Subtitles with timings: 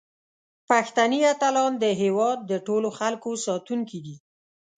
[0.69, 4.15] پښتني اتلان د هیواد د ټولو خلکو ساتونکي دي.